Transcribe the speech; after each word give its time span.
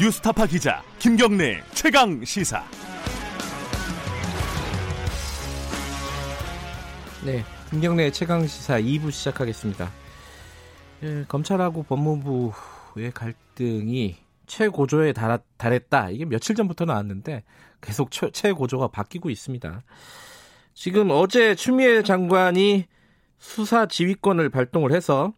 뉴스타파 0.00 0.46
기자 0.46 0.82
김경래 0.98 1.62
최강 1.72 2.24
시사. 2.24 2.64
네, 7.24 7.44
김경래 7.70 8.10
최강 8.10 8.44
시사 8.44 8.80
2부 8.80 9.12
시작하겠습니다. 9.12 9.88
예, 11.04 11.24
검찰하고 11.28 11.84
법무부의 11.84 13.12
갈등이 13.14 14.16
최고조에 14.48 15.12
달하, 15.12 15.38
달했다. 15.56 16.10
이게 16.10 16.24
며칠 16.24 16.56
전부터 16.56 16.86
나왔는데 16.86 17.44
계속 17.80 18.10
최, 18.10 18.32
최고조가 18.32 18.88
바뀌고 18.88 19.30
있습니다. 19.30 19.84
지금 20.74 21.10
어제 21.12 21.54
추미애 21.54 22.02
장관이 22.02 22.86
수사 23.38 23.86
지휘권을 23.86 24.48
발동을 24.50 24.90
해서 24.90 25.34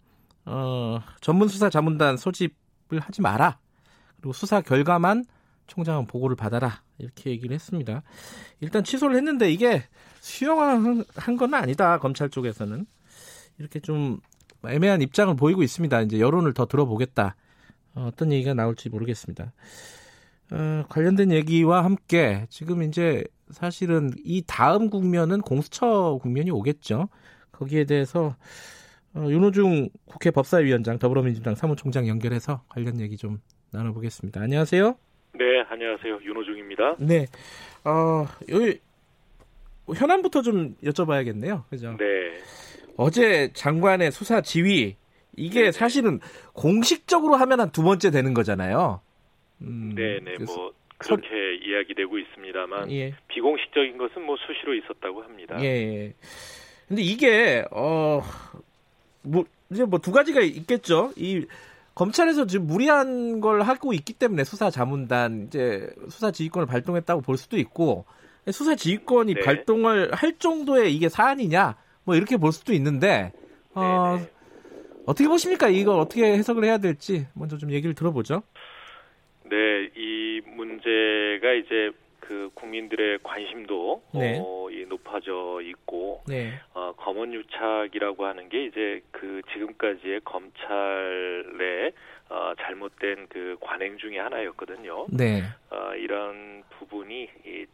어, 0.47 1.01
전문 1.21 1.49
수사 1.49 1.69
자문단 1.69 2.17
소집을 2.17 3.01
하지 3.01 3.21
마라. 3.21 3.59
그리고 4.27 4.33
수사 4.33 4.61
결과만 4.61 5.25
총장은 5.69 6.09
보고를 6.09 6.35
받아라. 6.35 6.83
이렇게 6.99 7.31
얘기를 7.31 7.55
했습니다. 7.55 8.03
일단 8.61 8.83
취소를 8.83 9.15
했는데 9.15 9.53
이게 9.53 9.85
수용한 10.21 11.05
건 11.39 11.55
아니다. 11.55 11.99
검찰 11.99 12.29
쪽에서는 12.29 12.87
이렇게 13.59 13.79
좀 13.79 14.19
애매한 14.67 15.01
입장을 15.01 15.35
보이고 15.37 15.63
있습니다. 15.63 16.01
이제 16.03 16.19
여론을 16.19 16.55
더 16.55 16.67
들어보겠다. 16.67 17.37
어, 17.95 18.11
떤 18.17 18.33
얘기가 18.33 18.55
나올지 18.55 18.89
모르겠습니다. 18.89 19.53
어, 20.51 20.85
관련된 20.89 21.31
얘기와 21.31 21.85
함께 21.85 22.47
지금 22.51 22.83
이제 22.83 23.23
사실은 23.51 24.11
이 24.25 24.43
다음 24.45 24.91
국면은 24.91 25.41
공수처 25.41 26.19
국면이 26.21 26.51
오겠죠. 26.51 27.11
거기에 27.53 27.85
대해서 27.85 28.35
어, 29.15 29.27
윤호중 29.29 29.91
국회 30.05 30.33
법사위원장 30.33 30.99
더불어민주당 30.99 31.55
사무총장 31.55 32.09
연결해서 32.09 32.65
관련 32.69 32.99
얘기 32.99 33.17
좀 33.17 33.39
나눠보겠습니다. 33.77 34.41
안녕하세요. 34.41 34.97
네, 35.35 35.45
안녕하세요. 35.69 36.21
윤호중입니다. 36.25 36.97
네. 36.99 37.27
어, 37.85 38.27
여기 38.49 38.81
현안부터 39.95 40.43
좀 40.43 40.75
여쭤봐야겠네요. 40.83 41.65
그죠? 41.69 41.97
네. 41.99 42.05
어제 42.97 43.51
장관의 43.53 44.11
수사 44.13 44.41
지휘 44.41 44.97
이게 45.37 45.61
네네. 45.61 45.73
사실은 45.73 46.21
공식적으로 46.55 47.37
하면 47.37 47.61
한 47.61 47.71
두 47.71 47.83
번째 47.83 48.11
되는 48.11 48.33
거잖아요. 48.33 49.01
음, 49.61 49.93
네, 49.95 50.19
네. 50.21 50.43
뭐 50.45 50.73
그렇게 50.99 51.27
이야기되고 51.63 52.19
있습니다만 52.19 52.91
예, 52.91 53.13
비공식적인 53.29 53.99
것은 53.99 54.23
뭐 54.23 54.37
수시로 54.47 54.75
있었다고 54.75 55.23
합니다. 55.23 55.57
예, 55.61 55.67
예. 55.67 56.15
근데 56.89 57.03
이게 57.03 57.65
어, 57.71 58.23
뭐 59.23 59.45
이제 59.71 59.85
뭐 59.85 59.99
두 59.99 60.11
가지가 60.13 60.41
있겠죠. 60.41 61.13
이 61.17 61.45
검찰에서 61.97 62.47
지금 62.47 62.67
무리한 62.67 63.41
걸 63.41 63.63
하고 63.63 63.95
있기 63.95 64.13
때문에 64.13 64.45
수사 64.45 64.71
자문단 64.71 65.47
이제 65.47 65.89
수사 66.11 66.31
지휘권을 66.31 66.67
발동했다고 66.67 67.23
볼 67.23 67.39
수도 67.39 67.57
있고 67.57 68.05
수사 68.53 68.77
지휘권이 68.77 69.35
네. 69.35 69.41
발동을 69.41 70.13
할 70.13 70.39
정도의 70.39 70.95
이게 70.95 71.09
사안이냐 71.09 71.75
뭐 72.05 72.15
이렇게 72.15 72.37
볼 72.37 72.53
수도 72.53 72.75
있는데 72.75 73.33
어, 73.75 74.17
네네. 74.19 74.31
어떻게 75.07 75.27
보십니까? 75.27 75.69
이걸 75.69 75.99
어떻게 75.99 76.35
해석을 76.35 76.65
해야 76.65 76.77
될지 76.77 77.27
먼저 77.35 77.57
좀 77.57 77.73
얘기를 77.73 77.95
들어보죠. 77.95 78.43
네, 79.45 79.57
이 79.97 80.43
문제가 80.55 81.53
이제 81.55 81.91
그 82.27 82.51
국민들의 82.55 83.21
관심도 83.23 84.03
네. 84.15 84.41
어, 84.43 84.69
이 84.71 84.85
높아져 84.87 85.61
있고 85.63 86.23
네, 86.27 86.55
어, 86.75 86.93
검언 86.97 87.33
유착이라고 87.33 88.27
하는 88.27 88.49
게 88.49 88.65
이제 88.65 89.01
그 89.13 89.43
지금까지의 89.53 90.23
검찰의 90.25 91.93
어, 92.29 92.53
잘못된 92.61 93.29
그 93.29 93.57
관행 93.61 93.97
중의 93.99 94.19
하나였거든요. 94.19 95.07
네, 95.11 95.45
어, 95.71 95.95
이런 95.95 96.65
부분이 96.71 97.31
이, 97.47 97.67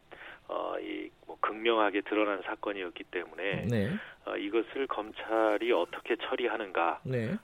어, 0.49 0.75
이뭐 0.79 1.39
극명하게 1.41 2.03
드러난 2.03 2.43
사건이었기 2.43 3.05
때문에 3.05 3.67
네, 3.71 3.89
어, 4.27 4.37
이것을 4.37 4.87
검찰이 4.87 5.73
어떻게 5.73 6.17
처리하는가가 6.17 7.01
네, 7.05 7.39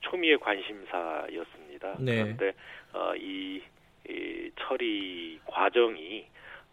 초미의 0.00 0.38
관심사였습니다. 0.38 1.96
네. 1.98 2.22
그런데 2.22 2.52
어, 2.92 3.14
이, 3.16 3.62
이 4.08 4.50
처리 4.60 5.40
과정이 5.46 6.26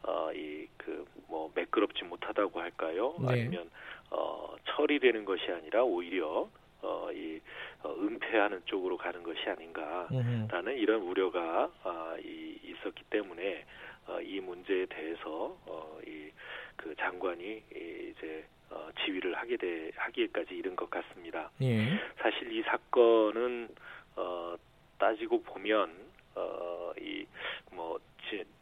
어, 0.03 0.31
이그 0.34 1.06
뭐 1.28 1.52
매끄럽지 1.56 2.03
못하다고 2.06 2.59
할까요? 2.59 3.16
네. 3.19 3.28
아니면 3.31 3.69
어, 4.09 4.56
처리되는 4.66 5.25
것이 5.25 5.52
아니라 5.52 5.84
오히려 5.84 6.50
어, 6.81 7.09
이 7.14 7.40
어, 7.84 7.94
은폐하는 7.94 8.62
쪽으로 8.66 8.97
가는 8.97 9.22
것이 9.24 9.40
아닌가. 9.50 10.08
음흠. 10.12 10.47
라는 10.52 10.78
이런 10.78 11.02
우려가 11.02 11.72
아, 11.84 12.16
이, 12.24 12.59
있었기 12.64 13.03
때문에 13.09 13.66
어, 14.08 14.20
이 14.22 14.40
문제에 14.40 14.86
대해서 14.88 15.58
어, 15.66 16.00
이그 16.06 16.96
장관이 16.97 17.64
이, 17.75 18.14
이제 18.16 18.46
어, 18.70 18.90
지휘를 19.03 19.36
하게 19.36 19.58
돼 19.58 19.91
하기에까지 19.96 20.56
이른 20.56 20.75
것 20.75 20.90
같습니다. 20.90 21.52
예, 21.62 22.00
사실 22.18 22.52
이 22.52 22.64
사건은 22.64 23.70
어, 24.16 24.56
따지고 24.97 25.44
보면 25.44 26.00
어, 26.36 26.92
이뭐 27.00 28.00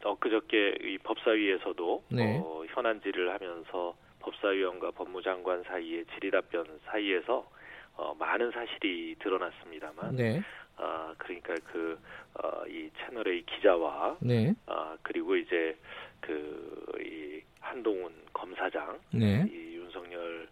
엊그저께 0.04 0.78
이 0.82 0.98
법사위에서도 1.00 2.04
네. 2.10 2.40
어, 2.44 2.64
현안질을 2.70 3.32
하면서 3.34 3.96
법사위원과 4.20 4.92
법무장관 4.92 5.64
사이의 5.64 6.06
질의답변 6.14 6.80
사이에서 6.86 7.48
어, 7.96 8.16
많은 8.18 8.52
사실이 8.52 9.16
드러났습니다만 9.20 10.16
네, 10.16 10.42
아, 10.78 11.14
그러니까 11.18 11.54
그, 11.72 12.00
어, 12.36 12.66
이 12.68 12.90
채널의 12.98 13.44
기자와, 13.46 14.18
네, 14.22 14.54
아, 14.68 14.98
그리고 15.04 15.36
이제 15.36 15.78
그, 16.22 16.86
이 17.02 17.42
한동훈 17.60 18.14
검사장, 18.34 18.98
네, 19.14 19.46
이 19.52 19.76
윤석열, 19.76 20.48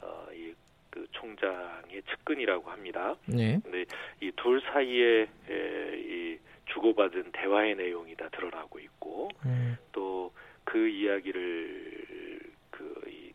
어, 0.00 0.28
이, 0.32 0.54
그 0.90 1.04
총장의 1.10 2.02
측근이라고 2.08 2.70
합니다. 2.70 3.16
네, 3.26 3.58
근데 3.64 3.84
이 4.20 4.30
둘 4.36 4.60
사이에, 4.60 5.22
에, 5.50 5.96
이 5.98 6.31
주고받은 6.74 7.32
대화의 7.32 7.76
내용이 7.76 8.14
다 8.16 8.28
드러나고 8.30 8.78
있고, 8.78 9.28
음, 9.44 9.76
또그 9.92 10.88
이야기를, 10.88 12.40
그, 12.70 13.02
이, 13.08 13.32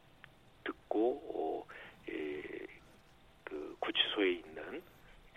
듣고, 0.63 1.21
어, 1.33 1.65
이, 2.09 2.41
그 3.43 3.75
구치소에 3.79 4.31
있는 4.31 4.81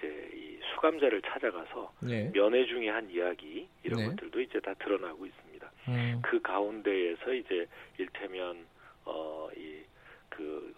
이제 0.00 0.30
이 0.34 0.58
수감자를 0.74 1.22
찾아가서 1.22 1.92
네, 2.00 2.30
면회 2.32 2.64
중에 2.66 2.88
한 2.88 3.08
이야기 3.10 3.68
이런 3.82 4.00
네. 4.00 4.06
것들도 4.08 4.40
이제 4.40 4.60
다 4.60 4.74
드러나고 4.74 5.26
있습니다. 5.26 5.70
음, 5.88 6.20
그 6.22 6.40
가운데에서 6.40 7.34
이제 7.34 7.66
일테면 7.98 8.66
어이그 9.04 10.74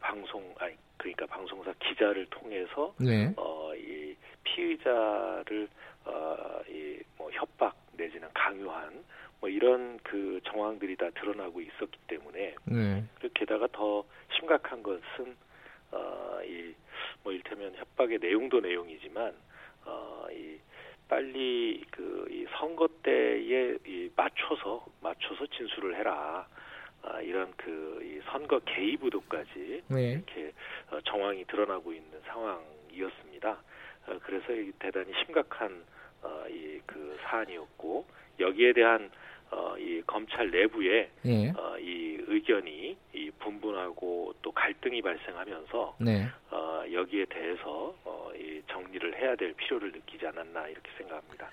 방송 0.00 0.54
아니 0.58 0.74
그러니까 0.96 1.26
방송사 1.26 1.72
기자를 1.80 2.26
통해서 2.26 2.94
네, 2.98 3.32
어이 3.36 4.09
피의자를 4.44 5.68
어 6.04 6.60
이뭐 6.68 7.30
협박 7.32 7.76
내지는 7.92 8.28
강요한 8.34 9.04
뭐 9.40 9.48
이런 9.48 9.98
그 10.02 10.40
정황들이 10.44 10.96
다 10.96 11.08
드러나고 11.10 11.60
있었기 11.60 11.98
때문에 12.08 12.54
네, 12.64 13.04
그리고 13.18 13.32
게다가 13.34 13.66
더 13.72 14.04
심각한 14.36 14.82
것은 14.82 15.36
어, 15.92 16.40
이, 16.44 16.74
뭐, 17.22 17.32
일테면 17.32 17.74
협박의 17.74 18.18
내용도 18.20 18.60
내용이지만, 18.60 19.34
어, 19.84 20.26
이, 20.30 20.58
빨리 21.08 21.82
그, 21.90 22.28
이 22.30 22.46
선거 22.56 22.88
때에 23.02 23.76
이 23.84 24.10
맞춰서, 24.14 24.86
맞춰서 25.00 25.46
진술을 25.46 25.96
해라. 25.96 26.46
아, 27.02 27.20
이런 27.20 27.52
그, 27.56 27.98
이 28.02 28.20
선거 28.30 28.60
개입 28.60 29.02
의도까지 29.02 29.82
네, 29.88 30.12
이렇게 30.12 30.52
어, 30.90 31.00
정황이 31.00 31.44
드러나고 31.46 31.92
있는 31.92 32.20
상황 32.26 32.62
이었습니다. 32.92 33.50
어, 34.06 34.18
그래서 34.22 34.52
이 34.52 34.72
대단히 34.78 35.12
심각한 35.24 35.84
어, 36.22 36.44
이그 36.48 37.18
사안이었고 37.22 38.06
여기에 38.38 38.72
대한 38.72 39.10
어, 39.50 39.76
이 39.78 40.00
검찰 40.06 40.50
내부에 40.50 41.10
예, 41.26 41.50
어, 41.50 41.76
이 41.78 42.18
의견이 42.26 42.96
이 43.14 43.30
분분하고 43.40 44.34
또 44.42 44.52
갈등이 44.52 45.02
발생하면서 45.02 45.96
네, 45.98 46.28
어, 46.50 46.82
여기에 46.92 47.26
대해서 47.26 47.94
어, 48.04 48.30
이 48.36 48.62
정리를 48.70 49.20
해야 49.20 49.34
될 49.34 49.52
필요를 49.54 49.92
느끼지 49.92 50.26
않았나 50.26 50.68
이렇게 50.68 50.90
생각합니다. 50.96 51.50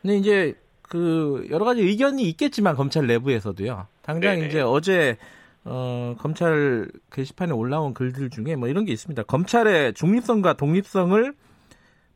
근데 0.00 0.16
이제 0.16 0.54
그 0.82 1.46
여러 1.50 1.64
가지 1.64 1.80
의견이 1.82 2.22
있겠지만 2.22 2.76
검찰 2.76 3.06
내부에서도요. 3.06 3.88
당장 4.02 4.36
네네. 4.36 4.46
이제 4.46 4.60
어제 4.60 5.16
어, 5.64 6.14
검찰 6.18 6.88
게시판에 7.12 7.52
올라온 7.52 7.94
글들 7.94 8.30
중에 8.30 8.56
뭐 8.56 8.68
이런 8.68 8.84
게 8.84 8.92
있습니다. 8.92 9.22
검찰의 9.24 9.94
중립성과 9.94 10.54
독립성을 10.54 11.34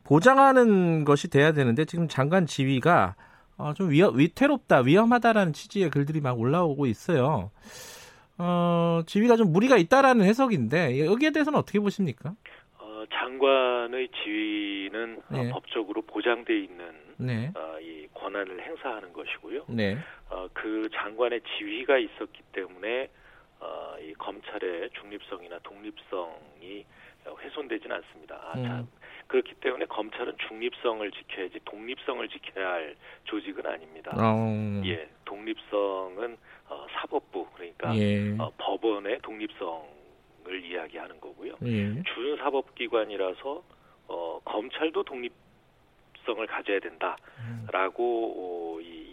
보장하는 0.04 1.04
것이 1.04 1.28
돼야 1.28 1.52
되는데 1.52 1.84
지금 1.84 2.08
장관 2.08 2.46
지위가 2.46 3.14
어, 3.58 3.72
좀 3.74 3.90
위험, 3.90 4.18
위태롭다, 4.18 4.80
위험하다라는 4.80 5.52
취지의 5.52 5.90
글들이 5.90 6.20
막 6.20 6.38
올라오고 6.38 6.86
있어요. 6.86 7.50
어, 8.38 9.02
지위가 9.06 9.36
좀 9.36 9.52
무리가 9.52 9.76
있다라는 9.78 10.24
해석인데 10.26 11.06
여기에 11.06 11.30
대해서는 11.30 11.58
어떻게 11.58 11.80
보십니까? 11.80 12.34
어, 12.78 13.04
장관의 13.12 14.08
지위는 14.22 15.22
어, 15.30 15.36
네. 15.42 15.50
법적으로 15.50 16.02
보장돼 16.02 16.58
있는 16.58 16.92
네. 17.16 17.50
어, 17.56 17.80
이 17.80 18.06
권한을 18.12 18.62
행사하는 18.62 19.12
것이고요. 19.12 19.64
네. 19.68 19.96
어, 20.28 20.48
그 20.52 20.88
장관의 20.92 21.40
지휘가 21.56 21.96
있었기 21.98 22.42
때문에 22.52 23.08
어, 23.66 23.96
이 24.00 24.12
검찰의 24.14 24.90
중립성이나 24.90 25.58
독립성이 25.60 26.84
훼손되지는 27.26 27.96
않습니다. 27.96 28.36
아, 28.36 28.52
음. 28.56 28.64
참, 28.64 28.88
그렇기 29.26 29.54
때문에 29.54 29.86
검찰은 29.86 30.34
중립성을 30.46 31.10
지켜야지 31.10 31.58
독립성을 31.64 32.28
지켜야 32.28 32.68
할 32.68 32.96
조직은 33.24 33.66
아닙니다. 33.66 34.12
어. 34.16 34.82
예, 34.84 35.08
독립성은 35.24 36.36
어, 36.68 36.86
사법부 36.92 37.48
그러니까 37.54 37.96
예. 37.96 38.36
어, 38.38 38.52
법원의 38.58 39.20
독립성을 39.22 40.64
이야기하는 40.64 41.20
거고요. 41.20 41.54
예. 41.64 42.02
준사법기관이라서 42.14 43.62
어, 44.08 44.40
검찰도 44.44 45.02
독립성을 45.02 46.46
가져야 46.46 46.78
된다라고 46.78 48.32
어, 48.36 48.65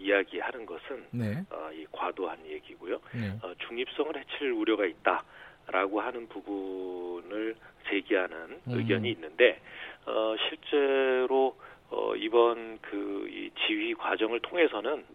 이, 0.04 0.08
이야기하는 0.08 0.66
것은 0.66 1.06
네. 1.12 1.44
어, 1.50 1.70
이 1.74 1.86
과도한 1.92 2.46
얘기고요. 2.46 3.00
네. 3.14 3.32
어, 3.42 3.54
중립성을 3.68 4.16
해칠 4.18 4.52
우려가 4.52 4.86
있다라고 4.86 6.02
하는 6.02 6.28
부분을 6.28 7.56
제기하는 7.90 8.38
음. 8.38 8.62
의견이 8.68 9.10
있는데 9.12 9.60
어, 10.06 10.36
실제로 10.50 11.56
어, 11.90 12.16
이번 12.16 12.80
그 12.82 13.14
이 13.30 13.50
지휘 13.66 13.94
과정을 13.94 14.40
통해서는 14.42 15.06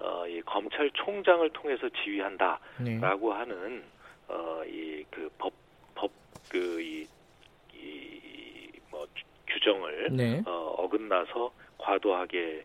어, 0.00 0.26
이 0.26 0.40
검찰총장을 0.42 1.48
통해서 1.50 1.88
지휘한다라고 1.88 3.32
네. 3.32 3.38
하는 3.38 3.84
어, 4.28 4.62
이 4.66 5.04
그 5.10 5.30
법 5.38 5.52
법 5.94 6.10
그이 6.50 7.06
이 7.74 8.70
뭐 8.90 9.06
규정을 9.46 10.08
네. 10.12 10.42
어, 10.46 10.74
어긋나서 10.78 11.52
과도하게 11.78 12.64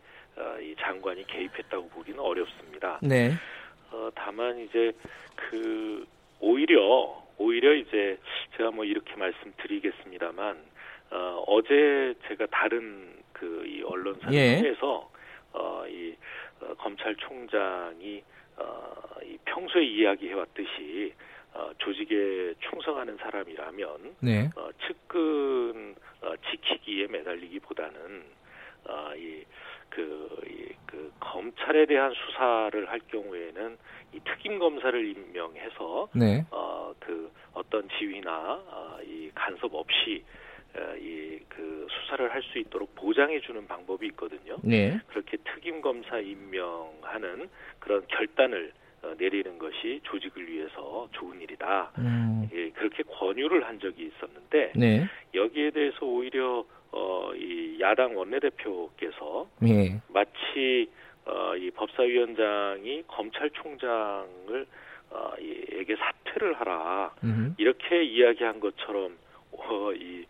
이 0.60 0.74
장관이 0.80 1.26
개입했다고 1.26 1.88
보기는 1.90 2.18
어렵습니다. 2.18 2.98
네. 3.02 3.32
어, 3.90 4.10
다만 4.14 4.58
이제 4.60 4.92
그 5.36 6.06
오히려 6.40 7.22
오히려 7.38 7.74
이제 7.74 8.18
제가 8.56 8.70
뭐 8.70 8.84
이렇게 8.84 9.14
말씀드리겠습니다만 9.16 10.56
어, 11.10 11.44
어제 11.46 12.14
제가 12.28 12.46
다른 12.46 13.22
그 13.32 13.62
이 13.66 13.82
언론사를 13.82 14.34
예. 14.34 14.56
통해서 14.56 15.10
어, 15.52 15.84
이 15.88 16.14
어, 16.60 16.74
검찰총장이 16.74 18.22
어, 18.56 18.94
이 19.24 19.36
평소에 19.44 19.84
이야기해 19.84 20.34
왔듯이 20.34 21.12
어, 21.54 21.70
조직에 21.78 22.54
충성하는 22.60 23.16
사람이라면 23.18 24.16
네. 24.20 24.50
어, 24.56 24.68
측근 24.86 25.94
어, 26.22 26.34
지키기에 26.50 27.08
매달리기보다는 27.08 28.24
어, 28.84 29.12
이, 29.16 29.44
그, 29.94 30.28
이, 30.48 30.74
그 30.86 31.12
검찰에 31.20 31.86
대한 31.86 32.12
수사를 32.12 32.88
할 32.88 33.00
경우에는 33.08 33.76
이 34.14 34.20
특임 34.24 34.58
검사를 34.58 35.04
임명해서 35.04 36.08
네. 36.14 36.44
어, 36.50 36.92
그 36.98 37.30
어떤 37.52 37.88
지휘나 37.98 38.30
어, 38.30 38.98
이 39.04 39.30
간섭 39.34 39.74
없이 39.74 40.24
어, 40.74 40.96
이그 40.96 41.86
수사를 41.90 42.32
할 42.32 42.42
수 42.42 42.58
있도록 42.58 42.94
보장해 42.94 43.40
주는 43.40 43.66
방법이 43.66 44.06
있거든요. 44.08 44.56
네. 44.62 44.98
그렇게 45.08 45.36
특임 45.38 45.80
검사 45.80 46.18
임명하는 46.18 47.48
그런 47.78 48.06
결단을 48.08 48.72
어, 49.02 49.14
내리는 49.18 49.58
것이 49.58 50.00
조직을 50.04 50.48
위해서 50.50 51.08
좋은 51.12 51.40
일이다. 51.40 51.92
음. 51.98 52.48
예, 52.52 52.70
그렇게 52.70 53.02
권유를 53.02 53.66
한 53.66 53.80
적이 53.80 54.10
있었는데 54.14 54.72
네. 54.76 55.06
여기에 55.34 55.70
대해서 55.70 56.06
오히려 56.06 56.60
어, 56.60 56.64
이 57.52 57.80
야당 57.80 58.16
원내대표께서 58.16 59.48
예. 59.68 60.00
마치 60.08 60.88
어, 61.24 61.54
이 61.56 61.70
법사위원장이 61.70 63.04
검찰총장을 63.06 64.66
어, 65.10 65.32
이- 65.40 65.64
에게 65.72 65.94
사퇴를 65.96 66.54
하라 66.54 67.14
음. 67.24 67.54
이렇게 67.58 68.02
이야기한 68.02 68.60
것처럼 68.60 69.16
어, 69.52 69.92
이 69.94 70.24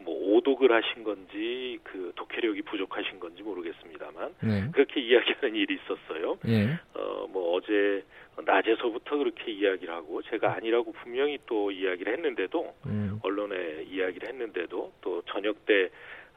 뭐 0.00 0.14
오독을 0.36 0.70
하신 0.70 1.02
건지 1.02 1.76
그 1.82 2.12
독해력이 2.14 2.62
부족하신 2.62 3.18
건지 3.18 3.42
모르겠습니다만 3.42 4.32
네. 4.44 4.70
그렇게 4.72 5.00
이야기하는 5.00 5.56
일이 5.56 5.74
있었어요. 5.74 6.38
예. 6.46 6.78
어, 6.94 7.26
뭐 7.28 7.56
어제 7.56 8.04
낮에서부터 8.46 9.16
그렇게 9.16 9.50
이야기를 9.50 9.92
하고 9.92 10.22
제가 10.22 10.54
아니라고 10.54 10.92
분명히 10.92 11.36
또 11.46 11.72
이야기를 11.72 12.12
했는데도 12.12 12.74
음. 12.86 13.18
언론에 13.24 13.82
이야기를 13.90 14.28
했는데도 14.28 14.92
또 15.00 15.22
저녁 15.26 15.66
때 15.66 15.88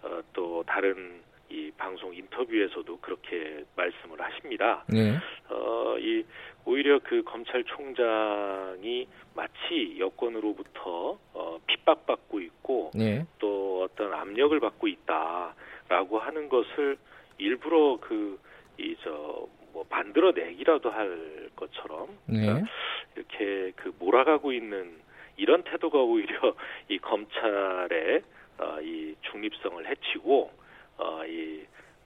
어, 0.03 0.21
또 0.33 0.63
다른 0.65 1.21
이 1.49 1.71
방송 1.77 2.13
인터뷰에서도 2.15 2.97
그렇게 2.99 3.65
말씀을 3.75 4.21
하십니다. 4.21 4.85
네. 4.87 5.17
어, 5.49 5.97
이 5.99 6.23
오히려 6.65 6.99
그 6.99 7.23
검찰총장이 7.23 9.07
마치 9.35 9.97
여권으로부터 9.99 11.17
어, 11.33 11.57
핍박받고 11.67 12.39
있고 12.39 12.91
네. 12.93 13.25
또 13.39 13.83
어떤 13.83 14.13
압력을 14.13 14.57
받고 14.59 14.87
있다라고 14.87 16.19
하는 16.19 16.47
것을 16.49 16.97
일부러 17.37 17.97
그 17.99 18.39
이 18.77 18.95
저 19.03 19.47
뭐 19.73 19.85
만들어내기라도 19.89 20.89
할 20.89 21.49
것처럼 21.55 22.07
네. 22.25 22.63
이렇게 23.15 23.71
그 23.75 23.93
몰아가고 23.99 24.51
있는 24.53 24.99
이런 25.37 25.63
태도가 25.63 25.99
오히려 25.99 26.55
이 26.89 26.97
검찰의 26.99 28.21
어, 28.61 28.79
이 28.81 29.15
중립성을 29.31 29.85
해치고 29.89 30.51
어, 30.97 31.25
이 31.25 31.61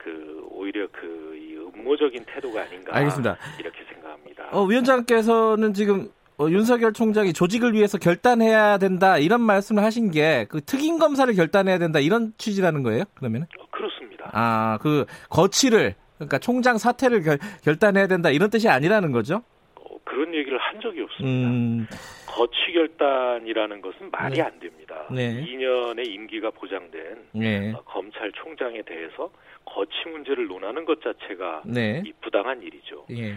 그 0.05 0.45
오히려 0.51 0.87
그이 0.91 1.57
음모적인 1.57 2.25
태도가 2.27 2.61
아닌가 2.61 2.95
알겠습니다. 2.95 3.37
이렇게 3.59 3.79
생각합니다. 3.91 4.49
어, 4.51 4.63
위원장께서는 4.63 5.73
지금 5.73 6.11
어, 6.37 6.47
윤석열 6.47 6.93
총장이 6.93 7.33
조직을 7.33 7.73
위해서 7.73 7.97
결단해야 7.97 8.77
된다 8.77 9.17
이런 9.17 9.41
말씀을 9.41 9.83
하신 9.83 10.11
게 10.11 10.45
그 10.47 10.61
특임 10.61 10.99
검사를 10.99 11.33
결단해야 11.33 11.79
된다 11.79 11.99
이런 11.99 12.33
취지라는 12.37 12.83
거예요? 12.83 13.05
그러면? 13.15 13.47
어, 13.59 13.65
그렇습니다. 13.71 14.29
아, 14.31 14.77
그 14.83 15.07
거취를 15.31 15.95
그러니까 16.17 16.37
총장 16.37 16.77
사퇴를 16.77 17.23
결, 17.23 17.39
결단해야 17.63 18.05
된다 18.05 18.29
이런 18.29 18.51
뜻이 18.51 18.69
아니라는 18.69 19.11
거죠? 19.11 19.41
어, 19.75 19.97
그런 20.03 20.35
얘기를 20.35 20.59
한 20.59 20.79
적이 20.81 21.01
없습니다. 21.01 21.49
음, 21.49 21.87
거취 22.35 22.73
결단이라는 22.73 23.81
것은 23.81 24.11
말이 24.11 24.35
네. 24.35 24.41
안 24.41 24.59
됩니다. 24.59 25.05
네. 25.09 25.41
2년의 25.41 26.05
임기가 26.05 26.51
보장된 26.51 27.29
네, 27.31 27.71
어, 27.71 27.81
검찰총장에 27.85 28.81
대해서 28.81 29.31
거취 29.63 30.09
문제를 30.11 30.47
논하는 30.47 30.83
것 30.83 30.99
자체가 31.01 31.61
네, 31.65 32.03
이 32.05 32.11
부당한 32.21 32.61
일이죠. 32.61 33.05
예. 33.11 33.35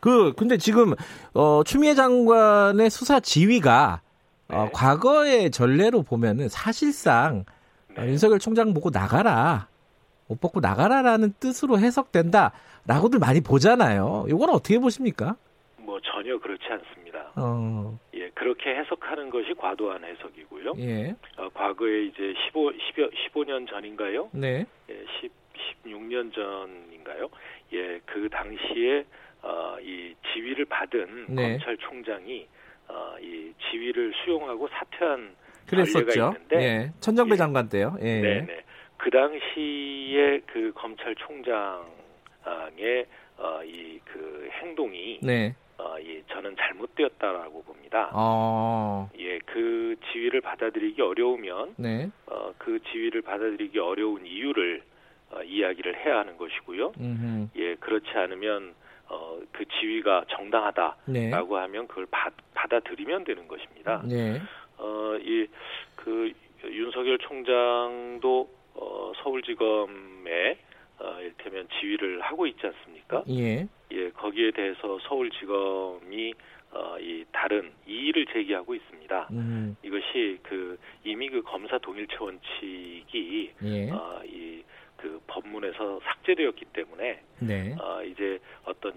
그 0.00 0.32
근데 0.34 0.56
지금 0.58 0.94
어, 1.34 1.64
추미애 1.64 1.94
장관의 1.94 2.88
수사 2.88 3.18
지휘가 3.18 4.00
어, 4.48 4.64
네. 4.64 4.70
과거의 4.72 5.50
전례로 5.50 6.04
보면은 6.04 6.48
사실상 6.48 7.44
어, 7.96 8.02
네. 8.02 8.10
윤석열 8.10 8.38
총장 8.38 8.74
보고 8.74 8.90
나가라. 8.90 9.66
옷 10.28 10.40
벗고 10.40 10.60
나가라라는 10.60 11.32
뜻으로 11.40 11.78
해석된다라고들 11.78 13.18
많이 13.18 13.40
보잖아요. 13.40 14.26
이건 14.28 14.50
어떻게 14.50 14.78
보십니까? 14.78 15.36
뭐 15.78 15.98
전혀 16.02 16.38
그렇지 16.38 16.64
않습니다. 16.70 17.07
어, 17.38 17.98
예, 18.14 18.28
그렇게 18.30 18.74
해석하는 18.76 19.30
것이 19.30 19.54
과도한 19.54 20.04
해석이고요. 20.04 20.74
예, 20.78 21.14
어, 21.36 21.48
과거에 21.50 22.04
이제 22.04 22.34
15, 22.46 22.70
10여, 22.72 23.10
15년 23.12 23.68
전인가요? 23.68 24.28
네, 24.32 24.66
예, 24.90 25.04
10, 25.20 25.30
16년 25.84 26.32
전인가요? 26.34 27.28
예, 27.72 28.00
그 28.06 28.28
당시에 28.28 29.04
어, 29.42 29.76
이 29.80 30.14
지위를 30.32 30.64
받은 30.64 31.26
네. 31.28 31.58
검찰총장이 31.58 32.46
어, 32.88 33.16
이 33.20 33.52
지위를 33.70 34.12
수용하고 34.24 34.68
사퇴한 34.68 35.36
그랬었죠. 35.66 36.32
있는데 36.34 36.56
예, 36.62 36.92
천정배 37.00 37.32
예. 37.34 37.36
장관 37.36 37.68
때요. 37.68 37.96
예, 38.00 38.20
네, 38.20 38.40
네. 38.46 38.64
그 38.96 39.10
당시에 39.10 40.40
그 40.46 40.72
검찰총장의 40.74 41.84
어, 43.38 43.60
이 43.64 43.98
그 44.12 44.48
행동이 44.62 45.20
네, 45.22 45.54
어, 45.78 45.98
이 45.98 46.22
저는 46.28 46.56
잘못되었다라고 46.56 47.62
봅니다. 47.62 48.10
어, 48.12 49.08
예, 49.18 49.38
그 49.46 49.94
지위를 50.12 50.40
받아들이기 50.40 51.00
어려우면 51.00 51.74
네, 51.76 52.10
어, 52.26 52.52
그 52.58 52.80
지위를 52.90 53.22
받아들이기 53.22 53.78
어려운 53.78 54.26
이유를 54.26 54.82
어, 55.30 55.42
이야기를 55.42 56.04
해야 56.04 56.18
하는 56.18 56.36
것이고요. 56.36 56.92
음, 56.98 57.50
예, 57.56 57.74
그렇지 57.76 58.10
않으면 58.10 58.74
어, 59.08 59.38
그 59.52 59.64
지위가 59.80 60.24
정당하다라고 60.28 60.96
네, 61.06 61.30
하면 61.30 61.86
그걸 61.86 62.06
받, 62.10 62.32
받아들이면 62.54 63.24
되는 63.24 63.46
것입니다. 63.46 64.02
네, 64.04 64.40
어, 64.78 65.16
이, 65.20 65.46
그, 65.96 66.32
윤석열 66.64 67.18
총장도, 67.18 68.50
어, 68.74 69.12
서울지검에, 69.22 70.58
어, 71.00 71.18
이를테면 71.20 71.68
지휘를 71.78 72.20
하고 72.20 72.46
있지 72.46 72.66
않습니까? 72.66 73.22
예, 73.28 73.68
예, 73.92 74.10
거기에 74.10 74.50
대해서 74.50 74.98
서울지검이, 75.00 76.34
어, 76.72 76.96
이 77.00 77.24
다른 77.32 77.72
이의를 77.86 78.26
제기하고 78.26 78.74
있습니다. 78.74 79.28
음, 79.32 79.76
이것이 79.82 80.38
그, 80.42 80.78
이미 81.04 81.28
그 81.28 81.42
검사 81.42 81.78
동일체 81.78 82.16
원칙이, 82.18 83.52
예, 83.62 83.90
어, 83.90 84.22
이, 84.24 84.62
그 84.96 85.20
법문에서 85.28 86.00
삭제되었기 86.04 86.64
때문에 86.72 87.22
네. 87.38 87.74
어, 87.80 88.02
이제 88.02 88.38
어떤 88.64 88.92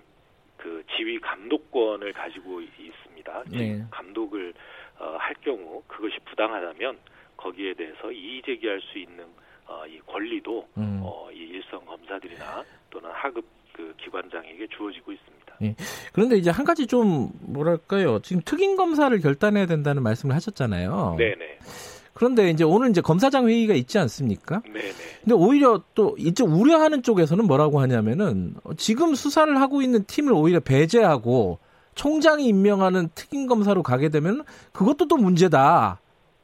그 0.58 0.84
지휘 0.96 1.20
감독권을 1.20 2.12
가지고 2.14 2.62
있습니다. 2.62 3.44
네. 3.52 3.84
감독을 3.92 4.54
어, 5.00 5.16
할 5.20 5.36
경우 5.42 5.82
그것이 5.88 6.18
부당하다면 6.26 6.98
거기에 7.38 7.74
대해서 7.74 8.12
이의 8.12 8.42
제기할 8.44 8.82
수 8.82 8.98
있는 8.98 9.26
어, 9.72 9.88
이 9.88 10.00
권리도 10.06 10.68
음. 10.78 11.00
어, 11.04 11.30
이 11.32 11.38
일선 11.38 11.86
검사들이나 11.86 12.64
또는 12.90 13.10
하급 13.14 13.46
그 13.72 13.94
기관장에게 14.04 14.68
주어지고 14.76 15.14
있습니다. 15.14 15.42
그런데 16.12 16.38
이제 16.38 16.50
한 16.50 16.66
가지 16.66 16.88
좀 16.88 17.32
뭐랄까요? 17.40 18.20
지금 18.20 18.42
특임 18.44 18.76
검사를 18.76 19.18
결단해야 19.20 19.66
된다는 19.66 20.04
말씀을 20.04 20.36
하셨잖아요. 20.36 21.16
네네. 21.18 21.60
그런데 22.14 22.50
이제 22.50 22.64
오늘 22.64 22.90
이제 22.90 23.00
검사장 23.00 23.48
회의가 23.48 23.74
있지 23.74 23.98
않습니까? 23.98 24.62
네네. 24.66 24.92
근데 25.22 25.34
오히려 25.34 25.82
또 25.96 26.16
이쪽 26.18 26.52
우려하는 26.52 27.04
쪽에서는 27.04 27.46
뭐라고 27.46 27.80
하냐면은 27.80 28.56
어, 28.64 28.74
지금 28.74 29.16
수사를 29.16 29.60
하고 29.60 29.82
있는 29.82 30.04
팀을 30.04 30.34
오히려 30.34 30.60
배제하고 30.60 31.60
총장이 31.96 32.46
임명하는 32.46 33.10
특임 33.16 33.48
검사로 33.48 33.84
가게 33.84 34.10
되면 34.10 34.44
그것도 34.74 35.08
또 35.08 35.18
문제다. 35.18 36.01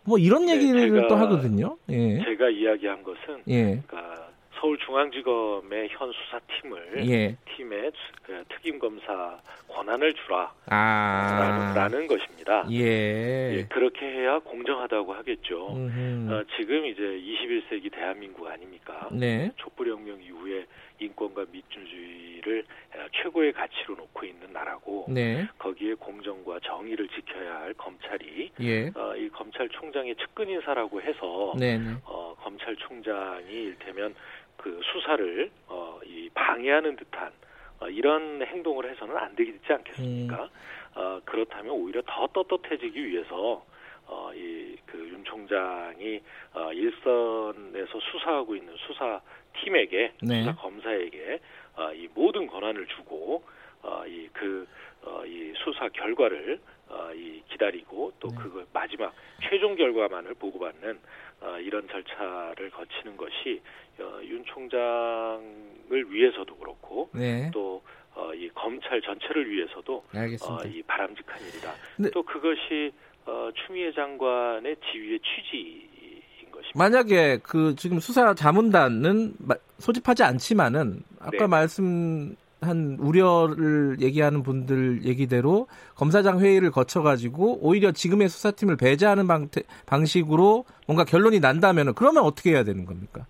뭐 0.07 0.17
이런 0.17 0.45
네, 0.45 0.53
얘기를 0.55 0.89
제가- 0.89 1.07
또 1.09 1.15
하거든요. 1.17 1.77
예. 1.89 2.23
제가 2.23 2.49
이야기한 2.49 3.03
것은 3.03 3.43
예. 3.49 3.81
그러니까 3.85 4.27
서울중앙지검의 4.59 5.89
현 5.91 6.11
수사팀을 6.11 7.09
예. 7.09 7.35
팀에 7.55 7.91
그 8.23 8.43
특임 8.49 8.79
검사 8.79 9.37
권한을 9.67 10.13
주라 10.13 10.51
아. 10.67 11.73
라는 11.75 12.07
것입니다. 12.07 12.65
예. 12.71 13.57
예, 13.57 13.65
그렇게 13.69 14.05
해야 14.05 14.39
공정하다고 14.39 15.13
하겠죠. 15.13 15.67
어, 15.67 16.41
지금 16.57 16.85
이제 16.85 17.01
21세기 17.01 17.91
대한민국 17.91 18.47
아닙니까? 18.47 19.09
네. 19.11 19.51
촛불혁명 19.57 20.21
이후에 20.23 20.65
인권과 20.99 21.45
민주주의를 21.51 22.65
어, 22.95 23.05
최고의 23.13 23.53
가치로 23.53 23.95
놓고 23.95 24.25
있는 24.25 24.51
나라고 24.51 25.05
네. 25.09 25.47
거기에 25.59 25.93
공정과 25.95 26.59
정의를 26.61 27.07
지켜야 27.09 27.59
할 27.59 27.73
검찰이 27.73 28.51
예. 28.61 28.87
어, 28.95 29.15
이 29.15 29.29
검찰총장의 29.29 30.15
측근 30.15 30.49
인사라고 30.49 31.01
해서 31.01 31.53
네, 31.57 31.77
네. 31.77 31.93
어, 32.05 32.35
검찰총장이 32.41 33.51
일테면 33.51 34.15
그 34.57 34.79
수사를 34.91 35.51
어, 35.67 35.99
이 36.05 36.29
방해하는 36.33 36.95
듯한 36.95 37.31
어, 37.79 37.89
이런 37.89 38.41
행동을 38.41 38.89
해서는 38.89 39.15
안 39.15 39.35
되지 39.35 39.59
않겠습니까? 39.67 40.43
음. 40.43 40.49
어, 40.95 41.21
그렇다면 41.25 41.71
오히려 41.71 42.01
더 42.07 42.27
떳떳해지기 42.27 43.05
위해서 43.05 43.63
어, 44.07 44.31
이그 44.33 44.97
윤 45.09 45.23
총장이 45.25 46.21
어, 46.53 46.71
일선에서 46.73 47.99
수사하고 47.99 48.55
있는 48.55 48.73
수사 48.77 49.21
팀에게 49.63 50.13
네. 50.23 50.41
수사 50.41 50.55
검사에게 50.55 51.39
어, 51.75 51.93
이 51.93 52.07
모든 52.13 52.47
권한을 52.47 52.87
주고 52.87 53.43
어, 53.83 54.05
이그 54.07 54.67
어, 55.03 55.25
이 55.25 55.53
수사 55.63 55.87
결과를 55.89 56.59
어, 56.89 57.11
이 57.13 57.41
기다리고 57.49 58.13
또 58.19 58.29
네. 58.29 58.35
그걸 58.37 58.65
마지막 58.73 59.13
최종 59.49 59.75
결과만을 59.75 60.33
보고받는 60.35 60.99
어, 61.41 61.57
이런 61.59 61.87
절차를 61.87 62.69
거치는 62.71 63.17
것이 63.17 63.61
어, 63.99 64.19
윤 64.23 64.43
총장을 64.45 66.11
위해서도 66.11 66.55
그렇고 66.55 67.09
네. 67.13 67.51
또 67.53 67.81
어, 68.15 68.33
이 68.33 68.49
검찰 68.49 68.99
전체를 69.01 69.49
위해서도 69.51 69.95
어, 69.97 70.03
알겠습니다. 70.17 70.65
이 70.69 70.81
바람직한 70.83 71.39
일이다. 71.41 71.73
근데- 71.95 72.09
또 72.11 72.23
그것이 72.23 72.91
어, 73.27 73.49
추미애 73.53 73.91
장관의 73.91 74.75
지휘의 74.91 75.19
취지인 75.19 76.51
것입니다. 76.51 76.71
만약에 76.75 77.39
그 77.43 77.75
지금 77.75 77.99
수사 77.99 78.33
자문단은 78.33 79.33
마- 79.39 79.55
소집하지 79.79 80.23
않지만은 80.23 81.03
아까 81.19 81.37
네. 81.37 81.47
말씀한 81.47 82.97
우려를 82.99 83.97
얘기하는 83.99 84.43
분들 84.43 85.03
얘기대로 85.03 85.67
검사장 85.95 86.39
회의를 86.39 86.71
거쳐 86.71 87.01
가지고 87.01 87.59
오히려 87.61 87.91
지금의 87.91 88.29
수사팀을 88.29 88.77
배제하는 88.77 89.27
방, 89.27 89.49
방식으로 89.85 90.65
뭔가 90.87 91.03
결론이 91.03 91.39
난다면은 91.41 91.93
그러면 91.93 92.23
어떻게 92.23 92.51
해야 92.51 92.63
되는 92.63 92.85
겁니까? 92.85 93.25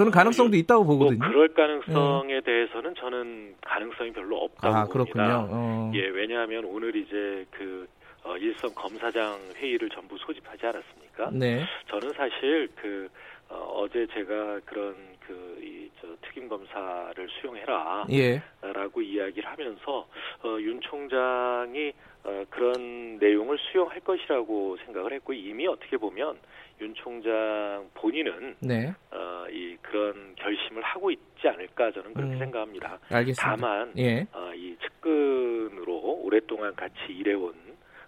저는 0.00 0.10
가능성도 0.12 0.56
있다고 0.56 0.84
뭐 0.84 0.96
보거든요. 0.96 1.20
그럴 1.20 1.48
가능성에 1.52 2.40
대해서는 2.40 2.94
저는 2.94 3.54
가능성이 3.60 4.10
별로 4.12 4.38
없다고 4.38 4.74
아, 4.74 4.84
봅니다. 4.86 4.92
그렇군요. 4.92 5.48
어. 5.50 5.92
예, 5.94 6.06
왜냐하면 6.06 6.64
오늘 6.64 6.96
이제 6.96 7.44
그 7.50 7.86
어, 8.24 8.34
일선 8.38 8.74
검사장 8.74 9.38
회의를 9.56 9.90
전부 9.90 10.16
소집하지 10.16 10.66
않았습니까? 10.66 11.30
네. 11.32 11.66
저는 11.90 12.14
사실 12.14 12.68
그 12.76 13.08
어, 13.50 13.84
제 13.92 14.06
제가 14.14 14.60
그런 14.64 14.94
그이저 15.26 15.79
특임 16.22 16.48
검사를 16.48 17.28
수용해라. 17.40 18.06
예. 18.10 18.42
라고 18.62 19.00
이야기를 19.00 19.48
하면서 19.48 20.08
어, 20.42 20.56
윤 20.60 20.80
총장이 20.80 21.92
어, 22.24 22.44
그런 22.50 23.18
내용을 23.18 23.58
수용할 23.58 24.00
것이라고 24.00 24.76
생각을 24.84 25.12
했고 25.14 25.32
이미 25.32 25.66
어떻게 25.66 25.96
보면 25.96 26.38
윤 26.80 26.94
총장 26.94 27.88
본인은 27.94 28.56
네. 28.60 28.92
어, 29.10 29.46
이 29.50 29.76
그런 29.82 30.34
결심을 30.36 30.82
하고 30.82 31.10
있지 31.10 31.48
않을까 31.48 31.90
저는 31.92 32.14
그렇게 32.14 32.34
음. 32.34 32.38
생각합니다. 32.38 32.98
알겠습니다. 33.10 33.56
다만 33.56 33.92
예. 33.98 34.26
어, 34.32 34.52
이 34.54 34.76
측근으로 34.80 36.20
오랫동안 36.22 36.74
같이 36.74 36.94
일해온 37.08 37.54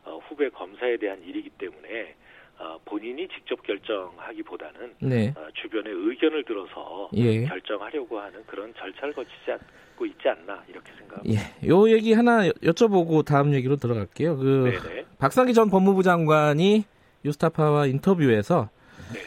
어, 0.04 0.18
후배 0.28 0.48
검사에 0.48 0.96
대한 0.96 1.22
일이기 1.22 1.50
때문에 1.50 2.14
어, 2.62 2.78
본인이 2.84 3.26
직접 3.28 3.60
결정하기보다는 3.66 4.94
네. 5.00 5.34
어, 5.36 5.46
주변의 5.54 5.92
의견을 5.92 6.44
들어서 6.44 7.10
예. 7.14 7.44
결정하려고 7.44 8.20
하는 8.20 8.40
그런 8.46 8.72
절차를 8.78 9.12
거치지 9.14 9.50
않고 9.50 10.06
있지 10.06 10.28
않나 10.28 10.62
이렇게 10.68 10.92
생각합니다. 10.96 11.42
예. 11.42 11.68
요 11.68 11.90
얘기 11.90 12.12
하나 12.12 12.46
여- 12.46 12.52
여쭤보고 12.62 13.24
다음 13.24 13.52
얘기로 13.54 13.76
들어갈게요. 13.76 14.36
그 14.36 14.78
네네. 14.84 15.06
박상기 15.18 15.54
전 15.54 15.70
법무부 15.70 16.04
장관이 16.04 16.84
유스타파와 17.24 17.86
인터뷰에서 17.86 18.70
네네. 19.12 19.24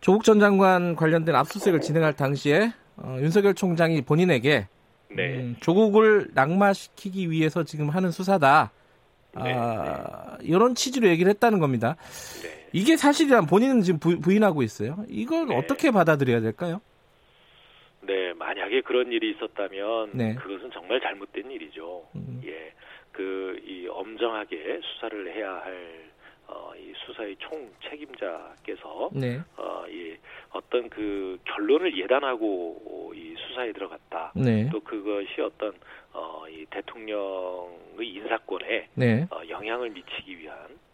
조국 0.00 0.22
전 0.22 0.38
장관 0.38 0.94
관련된 0.94 1.34
압수수색을 1.34 1.80
진행할 1.80 2.12
당시에 2.14 2.72
어, 2.98 3.16
윤석열 3.20 3.54
총장이 3.54 4.02
본인에게 4.02 4.68
네. 5.10 5.36
음, 5.38 5.56
조국을 5.60 6.28
낙마시키기 6.34 7.32
위해서 7.32 7.64
지금 7.64 7.88
하는 7.88 8.12
수사다. 8.12 8.70
네, 9.44 9.52
아, 9.54 10.38
이런 10.40 10.74
취지로 10.74 11.08
얘기를 11.08 11.28
했다는 11.30 11.58
겁니다. 11.58 11.96
네. 12.42 12.55
이게 12.72 12.96
사실이란 12.96 13.46
본인은 13.46 13.82
지금 13.82 13.98
부, 14.00 14.18
부인하고 14.20 14.62
있어요. 14.62 14.96
이걸 15.08 15.46
네. 15.46 15.56
어떻게 15.56 15.90
받아들여야 15.90 16.40
될까요? 16.40 16.80
네, 18.02 18.32
만약에 18.34 18.82
그런 18.82 19.10
일이 19.10 19.32
있었다면 19.32 20.10
네. 20.14 20.34
그것은 20.36 20.70
정말 20.72 21.00
잘못된 21.00 21.50
일이죠. 21.50 22.04
음. 22.14 22.40
예, 22.44 22.72
그 23.12 23.46
이 23.66 23.88
엄정하게 23.88 24.80
수사를 24.82 25.34
해야 25.34 25.54
할 25.54 26.06
어, 26.48 26.72
이 26.76 26.92
수사의 27.04 27.36
총 27.40 27.68
책임자께서 27.88 29.10
네, 29.12 29.40
어, 29.56 29.84
이 29.88 30.16
어떤 30.50 30.88
그 30.88 31.38
결론을 31.44 31.98
예단하고 31.98 33.12
이 33.16 33.34
수사에 33.36 33.72
들어갔다. 33.72 34.32
네, 34.36 34.68
또 34.70 34.78
그것이 34.80 35.40
어떤 35.40 35.72
어, 36.12 36.44
이 36.48 36.64
대통령의 36.70 38.08
인사권에 38.08 38.88
네, 38.94 39.26
어, 39.30 39.40
영향을 39.48 39.90
미치기 39.90 40.38
위한 40.38 40.56
어, 40.58 40.85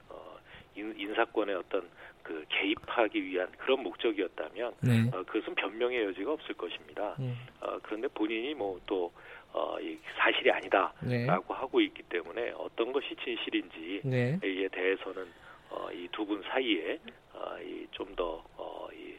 인, 0.83 0.95
인사권의 0.99 1.55
어떤 1.57 1.89
그 2.23 2.45
개입하기 2.49 3.25
위한 3.25 3.49
그런 3.59 3.83
목적이었다면 3.83 4.75
네. 4.81 5.11
어, 5.13 5.23
그것은 5.25 5.55
변명의 5.55 6.05
여지가 6.05 6.33
없을 6.33 6.55
것입니다. 6.55 7.17
음, 7.19 7.37
어, 7.61 7.79
그런데 7.83 8.09
본인이 8.09 8.55
뭐또 8.55 9.13
어, 9.53 9.77
이 9.81 9.99
사실이 10.17 10.51
아니다라고 10.51 11.01
네, 11.09 11.27
하고 11.27 11.81
있기 11.81 12.03
때문에 12.05 12.53
어떤 12.57 12.93
것이 12.93 13.15
진실인지에 13.25 14.01
네. 14.05 14.39
대해서는 14.71 15.27
어, 15.71 15.89
이 15.93 16.09
두 16.13 16.25
분 16.27 16.43
사이에 16.43 16.99
어, 17.33 17.57
이좀더 17.61 18.45
어, 18.57 18.89
이 18.93 19.17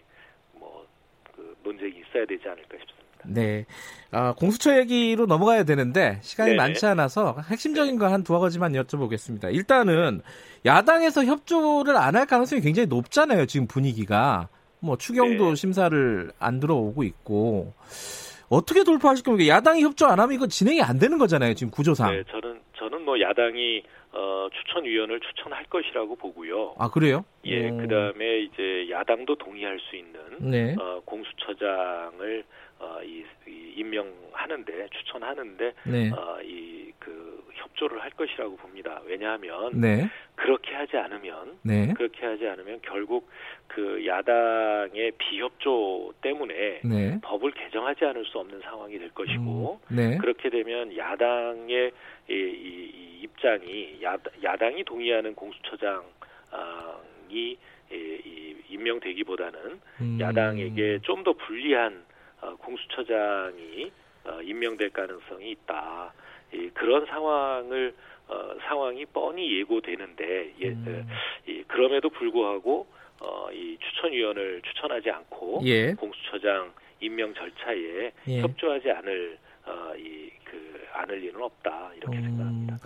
뭐 0.59 0.85
그 1.35 1.57
논쟁이 1.63 1.99
있어야 1.99 2.25
되지 2.25 2.47
않을까 2.47 2.77
싶습니다. 2.77 3.02
네. 3.27 3.65
아, 4.11 4.33
공수처 4.37 4.77
얘기로 4.79 5.25
넘어가야 5.25 5.63
되는데 5.63 6.19
시간이 6.21 6.51
네네. 6.51 6.57
많지 6.61 6.85
않아서 6.85 7.35
핵심적인 7.49 7.97
거 7.97 8.05
한 8.07 8.23
두어 8.23 8.39
가지만 8.39 8.73
여쭤보겠습니다. 8.73 9.53
일단은 9.53 10.21
야당에서 10.65 11.25
협조를 11.25 11.95
안 11.97 12.15
할 12.15 12.25
가능성이 12.25 12.61
굉장히 12.61 12.87
높잖아요. 12.87 13.45
지금 13.47 13.67
분위기가. 13.67 14.47
뭐 14.79 14.97
추경도 14.97 15.49
네. 15.49 15.55
심사를 15.55 16.31
안 16.39 16.59
들어오고 16.59 17.03
있고 17.03 17.73
어떻게 18.49 18.83
돌파하실 18.83 19.23
겁니까? 19.23 19.47
야당이 19.55 19.81
협조 19.81 20.05
안 20.07 20.19
하면 20.19 20.35
이거 20.35 20.45
진행이 20.45 20.81
안 20.81 20.99
되는 20.99 21.17
거잖아요. 21.17 21.53
지금 21.53 21.71
구조상. 21.71 22.11
네, 22.11 22.21
저는 22.29 22.59
저는 22.77 23.01
뭐 23.05 23.19
야당이 23.19 23.81
어, 24.11 24.47
추천위원을 24.53 25.21
추천할 25.21 25.63
것이라고 25.69 26.15
보고요. 26.17 26.75
아 26.77 26.89
그래요? 26.89 27.23
예, 27.45 27.69
음, 27.69 27.77
그 27.77 27.87
다음에 27.87 28.41
이제 28.41 28.87
야당도 28.91 29.35
동의할 29.37 29.79
수 29.89 29.95
있는 29.95 30.19
네. 30.51 30.75
어, 30.79 31.01
공수처장을 31.05 32.43
어, 32.83 33.01
이, 33.01 33.23
이 33.47 33.73
임명하는데 33.77 34.89
추천하는데 34.91 35.73
네. 35.85 36.11
어, 36.11 36.41
이그 36.41 37.43
협조를 37.53 38.01
할 38.01 38.11
것이라고 38.11 38.57
봅니다. 38.57 39.01
왜냐하면 39.05 39.71
네. 39.79 40.09
그렇게 40.35 40.73
하지 40.75 40.97
않으면 40.97 41.59
네. 41.63 41.93
그렇게 41.95 42.25
하지 42.25 42.47
않으면 42.47 42.79
결국 42.81 43.29
그 43.67 44.05
야당의 44.05 45.13
비협조 45.17 46.13
때문에 46.21 46.81
네. 46.83 47.19
법을 47.21 47.51
개정하지 47.51 48.05
않을 48.05 48.25
수 48.25 48.39
없는 48.39 48.61
상황이 48.61 48.99
될 48.99 49.09
것이고 49.11 49.79
음, 49.91 49.95
네. 49.95 50.17
그렇게 50.17 50.49
되면 50.49 50.95
야당의 50.95 51.91
이, 52.29 52.33
이, 52.33 52.35
이 52.35 53.19
입장이 53.23 54.03
야, 54.03 54.17
야당이 54.43 54.83
동의하는 54.83 55.33
공수처장이 55.35 56.03
이, 57.29 57.57
이 57.91 58.55
임명되기보다는 58.69 59.79
음. 60.01 60.17
야당에게 60.19 60.99
좀 61.03 61.23
더 61.23 61.31
불리한 61.33 62.03
어, 62.43 62.55
공수처장이 62.57 63.91
어, 64.25 64.41
임명될 64.41 64.89
가능성이 64.91 65.51
있다. 65.51 66.13
이, 66.53 66.69
그런 66.73 67.05
상황을 67.05 67.95
어, 68.27 68.55
상황이 68.67 69.05
뻔히 69.05 69.59
예고되는데 69.59 70.53
예, 70.59 70.67
음. 70.69 71.07
이, 71.47 71.63
그럼에도 71.67 72.09
불구하고 72.09 72.85
어, 73.21 73.51
이 73.51 73.77
추천위원을 73.79 74.61
추천하지 74.61 75.09
않고 75.09 75.61
예. 75.65 75.93
공수처장 75.93 76.73
임명 76.99 77.33
절차에 77.33 78.11
예. 78.27 78.41
협조하지 78.41 78.91
않을 78.91 79.37
어, 79.65 79.93
이그 79.95 80.85
않을 80.93 81.19
리는 81.19 81.41
없다 81.41 81.91
이렇게 81.95 82.21
생각합니다. 82.21 82.75
음, 82.75 82.79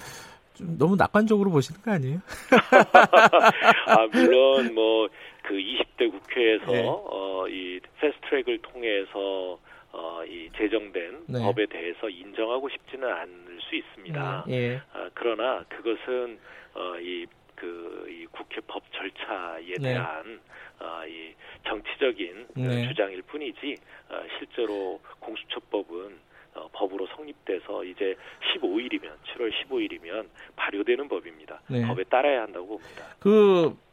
좀 0.53 0.77
너무 0.77 0.95
낙관적으로 0.95 1.51
보시는 1.51 1.81
거 1.81 1.91
아니에요? 1.91 2.19
아 3.87 4.07
물론 4.11 4.73
뭐 4.73 5.07
그 5.47 5.53
20대 5.55 6.11
국회에서 6.11 6.71
네. 6.71 6.83
어, 6.85 7.47
이 7.47 7.79
패스트트랙을 7.99 8.57
통해서 8.59 9.57
어, 9.93 10.21
이 10.25 10.49
제정된 10.57 11.23
네. 11.27 11.39
법에 11.39 11.65
대해서 11.67 12.09
인정하고 12.09 12.67
싶지는 12.67 13.09
않을 13.09 13.59
수 13.61 13.75
있습니다. 13.75 14.45
예. 14.49 14.81
아, 14.93 15.09
그러나 15.13 15.63
그것은 15.69 16.37
어, 16.73 16.99
이, 16.99 17.25
그, 17.55 18.05
이 18.09 18.25
국회 18.25 18.59
법 18.67 18.83
절차에 18.91 19.73
네. 19.79 19.93
대한 19.93 20.41
어, 20.81 21.07
이 21.07 21.33
정치적인 21.65 22.47
어, 22.49 22.61
네. 22.61 22.87
주장일 22.89 23.21
뿐이지 23.21 23.77
어, 24.09 24.21
실제로 24.37 24.99
공수처법은 25.21 26.27
어, 26.55 26.69
법으로 26.73 27.07
성립돼서 27.15 27.85
이제 27.85 28.17
15일이면 28.53 29.13
7월 29.27 29.51
15일이면 29.53 30.27
발효되는 30.57 31.07
법입니다. 31.07 31.61
네. 31.69 31.87
법에 31.87 32.03
따라야 32.03 32.41
한다고 32.41 32.67
봅니다. 32.67 33.15
그 33.19 33.86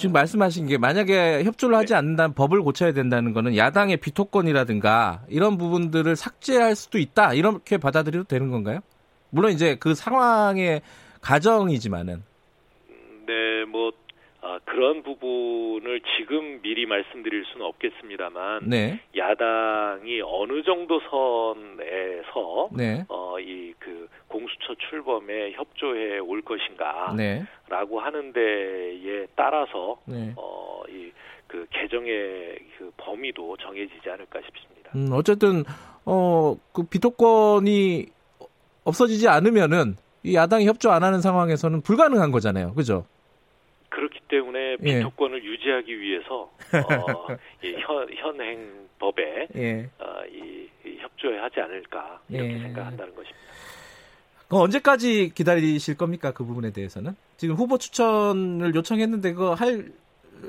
지금 0.00 0.14
말씀하신 0.14 0.66
게 0.66 0.78
만약에 0.78 1.44
협조를 1.44 1.74
네. 1.74 1.76
하지 1.76 1.94
않는다면 1.94 2.32
법을 2.32 2.62
고쳐야 2.62 2.92
된다는 2.92 3.34
거는 3.34 3.54
야당의 3.54 3.98
비토권이라든가 3.98 5.24
이런 5.28 5.58
부분들을 5.58 6.16
삭제할 6.16 6.74
수도 6.74 6.98
있다 6.98 7.34
이렇게 7.34 7.76
받아들여도 7.76 8.24
되는 8.24 8.50
건가요? 8.50 8.80
물론 9.28 9.52
이제 9.52 9.76
그 9.78 9.94
상황의 9.94 10.80
가정이지만은 11.20 12.22
네, 13.26 13.64
뭐 13.70 13.92
아, 14.42 14.58
그런 14.64 15.02
부분을 15.02 16.00
지금 16.16 16.60
미리 16.62 16.86
말씀드릴 16.86 17.44
수는 17.52 17.66
없겠습니다만 17.66 18.68
네, 18.68 19.00
야당이 19.16 20.22
어느 20.22 20.62
정도 20.62 21.00
선에서 21.10 22.68
네, 22.72 23.04
어, 23.08 23.38
이 23.40 23.74
그 23.78 24.08
공수처 24.28 24.74
출범에 24.90 25.52
협조해 25.52 26.18
올 26.18 26.42
것인가라고 26.42 27.16
네, 27.16 27.44
하는 28.02 28.32
데에 28.32 29.26
따라서 29.36 29.98
네. 30.06 30.32
어, 30.36 30.82
이 30.88 31.10
그 31.50 31.66
개정의 31.70 32.58
그 32.78 32.92
범위도 32.96 33.56
정해지지 33.56 34.08
않을까 34.08 34.38
싶습니다. 34.40 34.92
음, 34.94 35.08
어쨌든 35.12 35.64
어 36.04 36.54
그 36.72 36.84
비토권이 36.84 38.06
없어지지 38.84 39.26
않으면은 39.28 39.96
이 40.22 40.36
야당이 40.36 40.66
협조 40.66 40.92
안 40.92 41.02
하는 41.02 41.20
상황에서는 41.20 41.80
불가능한 41.80 42.30
거잖아요, 42.30 42.72
그죠? 42.74 43.04
그렇기 43.90 44.20
때문에 44.28 44.76
예. 44.82 44.98
비토권을 44.98 45.44
유지하기 45.44 46.00
위해서 46.00 46.42
어, 46.44 46.50
이 47.62 47.74
현, 47.78 48.08
현행 48.14 48.88
법에 48.98 49.48
예. 49.56 49.90
어, 49.98 50.24
이, 50.32 50.68
이 50.86 50.96
협조해야 50.98 51.44
하지 51.44 51.60
않을까 51.60 52.20
이렇게 52.28 52.54
예. 52.54 52.58
생각한다는 52.58 53.14
것입니다. 53.14 53.38
그 54.48 54.56
언제까지 54.56 55.32
기다리실 55.34 55.96
겁니까 55.96 56.32
그 56.32 56.44
부분에 56.44 56.72
대해서는? 56.72 57.12
지금 57.36 57.54
후보 57.54 57.78
추천을 57.78 58.74
요청했는데 58.74 59.32
그거 59.32 59.54
할 59.54 59.92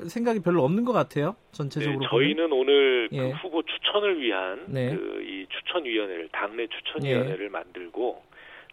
생각이 0.08 0.40
별로 0.40 0.64
없는 0.64 0.84
것 0.84 0.92
같아요. 0.92 1.36
전체적으로. 1.52 2.00
네, 2.00 2.06
저희는 2.10 2.52
오늘 2.52 3.08
예. 3.12 3.18
그 3.18 3.28
후보 3.42 3.62
추천을 3.62 4.20
위한 4.20 4.64
네. 4.68 4.96
그이 4.96 5.46
추천위원회를 5.48 6.28
당내 6.32 6.66
추천위원회를 6.68 7.50
만들고 7.50 8.22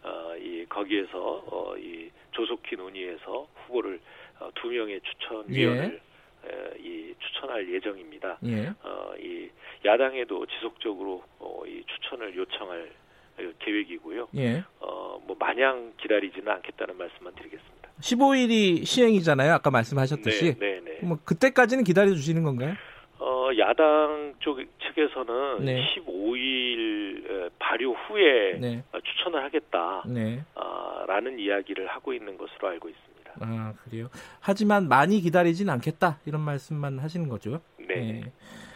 어, 0.02 0.36
이 0.38 0.64
거기에서 0.68 1.44
어, 1.46 1.76
이 1.76 2.10
조속히 2.30 2.76
논의해서 2.76 3.46
후보를 3.66 4.00
어, 4.40 4.50
두 4.54 4.68
명의 4.68 5.00
추천위원을 5.02 6.00
에, 6.46 6.78
이 6.78 7.14
추천할 7.18 7.72
예정입니다. 7.72 8.38
예. 8.46 8.72
어, 8.82 9.12
이 9.18 9.48
야당에도 9.84 10.46
지속적으로 10.46 11.22
어, 11.38 11.62
이 11.66 11.84
추천을 11.86 12.34
요청할 12.34 12.90
어, 13.38 13.42
계획이고요. 13.58 14.28
예. 14.36 14.64
어, 14.80 15.22
뭐 15.26 15.36
마냥 15.38 15.92
기다리지는 16.00 16.48
않겠다는 16.48 16.96
말씀만 16.96 17.34
드리겠습니다. 17.34 17.90
15일이 18.00 18.84
시행이잖아요. 18.86 19.52
아까 19.52 19.70
말씀하셨듯이. 19.70 20.58
네, 20.58 20.80
네, 20.80 20.80
네. 20.82 21.06
뭐 21.06 21.18
그때까지는 21.24 21.84
기다려 21.84 22.12
주시는 22.14 22.42
건가요? 22.42 22.74
어, 23.18 23.50
야당 23.58 24.34
쪽 24.38 24.58
측에서는 24.80 25.64
네. 25.66 25.86
15일 25.94 27.30
에, 27.30 27.50
발효 27.58 27.92
후에 27.92 28.58
네. 28.58 28.82
어, 28.92 29.00
추천을 29.00 29.42
하겠다. 29.44 30.04
네. 30.06 30.42
아, 30.54 31.04
라는 31.06 31.38
이야기를 31.38 31.86
하고 31.88 32.14
있는 32.14 32.38
것으로 32.38 32.68
알고 32.68 32.88
있습니다. 32.88 33.19
아, 33.40 33.72
그래요. 33.84 34.08
하지만 34.40 34.88
많이 34.88 35.20
기다리진 35.20 35.68
않겠다. 35.68 36.18
이런 36.26 36.42
말씀만 36.42 36.98
하시는 36.98 37.28
거죠. 37.28 37.60
네. 37.78 38.22
예. 38.24 38.32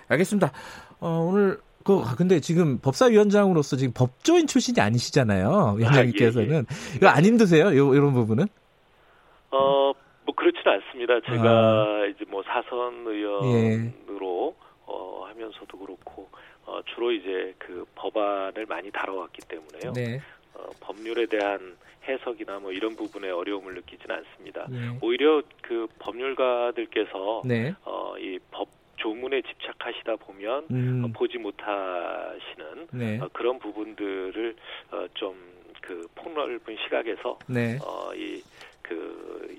알겠습니다. 0.09 0.53
어, 1.01 1.09
오늘 1.31 1.61
그 1.85 2.03
아, 2.05 2.15
근데 2.17 2.41
지금 2.41 2.79
법사위원장으로서 2.79 3.77
지금 3.77 3.93
법조인 3.93 4.47
출신이 4.47 4.81
아니시잖아요. 4.81 5.77
위원장님께서는 5.79 6.67
이거 6.97 7.09
안 7.09 7.25
힘드세요? 7.25 7.67
요, 7.77 7.95
이런 7.95 8.15
부분은? 8.15 8.47
어, 9.51 9.93
뭐 10.25 10.35
그렇지는 10.35 10.81
않습니다. 10.81 11.21
제가 11.21 12.07
이제 12.07 12.25
뭐 12.29 12.43
사선 12.43 13.07
의원으로 13.07 14.57
어, 14.87 15.25
하면서도 15.29 15.79
그렇고 15.79 16.29
어, 16.67 16.81
주로 16.95 17.13
이제 17.13 17.55
그 17.59 17.85
법안을 17.95 18.67
많이 18.67 18.91
다뤄왔기 18.91 19.43
때문에요. 19.47 19.93
네. 19.93 20.21
어, 20.55 20.67
법률에 20.81 21.27
대한 21.27 21.77
해석이나 22.07 22.59
뭐 22.59 22.73
이런 22.73 22.97
부분에 22.97 23.31
어려움을 23.31 23.75
느끼지는 23.75 24.17
않습니다. 24.17 24.67
예. 24.73 24.99
오히려 25.01 25.43
그 25.63 25.87
법률가들께서 25.99 27.43
네. 27.45 27.75
어, 27.85 28.15
이법 28.19 28.69
조문에 28.97 29.43
집착하시다 29.43 30.17
보면 30.17 30.67
음, 30.71 31.03
어, 31.05 31.19
보지 31.19 31.39
못하시는 31.39 32.89
네. 32.93 33.19
어, 33.21 33.29
그런 33.33 33.59
부분들을 33.59 34.55
어, 34.93 35.07
좀그 35.15 36.09
폭넓은 36.15 36.61
시각에서 36.85 37.39
네. 37.49 37.79
어, 37.85 38.13
이그 38.15 39.57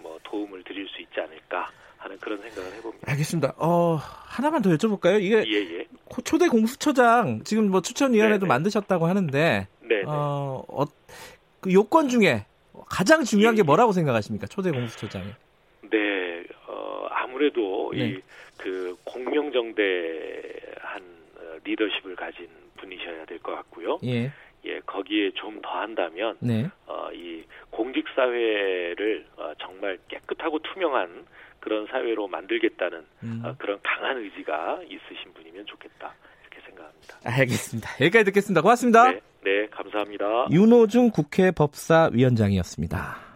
뭐 0.00 0.18
도움을 0.24 0.62
드릴 0.64 0.88
수 0.88 1.00
있지 1.02 1.20
않을까 1.20 1.70
하는 1.98 2.16
그런 2.18 2.40
생각을 2.40 2.72
해봅니다. 2.74 3.10
알겠습니다. 3.10 3.54
어, 3.58 3.96
하나만 4.00 4.62
더 4.62 4.70
여쭤볼까요? 4.70 5.20
이게 5.22 5.44
예예. 5.46 5.86
코- 6.04 6.22
초대 6.22 6.48
공수처장 6.48 7.42
지금 7.44 7.70
뭐 7.70 7.80
추천위원회도 7.82 8.40
네네. 8.40 8.48
만드셨다고 8.48 9.06
하는데 9.06 9.66
네. 9.80 9.88
네. 9.88 10.02
어, 10.06 10.62
어, 10.68 10.84
그 11.68 11.72
요건 11.74 12.08
중에 12.08 12.46
가장 12.88 13.22
중요한 13.24 13.54
게. 13.54 13.62
뭐라고 13.62 13.92
생각하십니까? 13.92 14.46
초대 14.46 14.70
공수처장이. 14.70 15.26
네. 15.90 16.44
어, 16.66 17.06
아무래도 17.10 17.92
네. 17.94 18.20
이그 18.58 18.96
공명정대한 19.04 21.02
어, 21.36 21.58
리더십을 21.64 22.16
가진 22.16 22.48
분이셔야 22.78 23.24
될 23.26 23.38
것 23.40 23.52
같고요. 23.54 23.98
예. 24.04 24.32
예, 24.64 24.80
거기에 24.80 25.30
좀 25.34 25.60
더 25.62 25.68
한다면 25.70 26.36
네. 26.40 26.68
어, 26.86 27.08
이 27.12 27.44
공직 27.70 28.04
사회를 28.14 29.26
어, 29.36 29.52
정말 29.60 29.98
깨끗하고 30.08 30.58
투명한 30.60 31.26
그런 31.60 31.86
사회로 31.86 32.28
만들겠다는 32.28 33.04
음. 33.22 33.42
어, 33.44 33.54
그런 33.58 33.78
강한 33.82 34.16
의지가 34.18 34.80
있으신 34.84 35.32
분이면 35.34 35.66
좋겠다 35.66 36.14
생각합니다. 36.68 37.18
알겠습니다. 37.24 37.90
여기까지 38.00 38.24
듣겠습니다. 38.26 38.62
고맙습니다. 38.62 39.10
네, 39.10 39.20
네, 39.44 39.66
감사합니다. 39.70 40.48
윤호중 40.50 41.10
국회 41.10 41.50
법사위원장이었습니다. 41.50 43.27